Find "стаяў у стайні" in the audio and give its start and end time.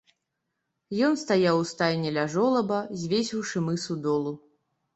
1.23-2.15